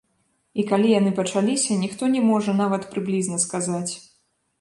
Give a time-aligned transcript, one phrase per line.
[0.61, 3.93] І калі яны пачаліся, ніхто не можа нават прыблізна сказаць.